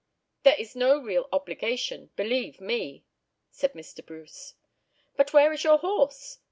[0.41, 3.05] "There is no real obligation, believe me,"
[3.51, 4.03] said Mr.
[4.03, 4.55] Bruce.
[5.15, 6.39] "But where is your horse?"